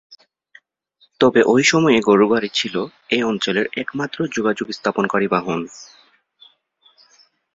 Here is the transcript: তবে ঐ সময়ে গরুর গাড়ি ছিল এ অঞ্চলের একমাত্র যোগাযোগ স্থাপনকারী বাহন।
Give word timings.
তবে 1.19 1.41
ঐ 1.43 1.55
সময়ে 1.63 1.99
গরুর 2.01 2.29
গাড়ি 2.31 2.49
ছিল 2.53 2.75
এ 3.09 3.19
অঞ্চলের 3.23 3.65
একমাত্র 3.73 4.17
যোগাযোগ 4.27 4.67
স্থাপনকারী 4.71 5.27
বাহন। 5.27 5.59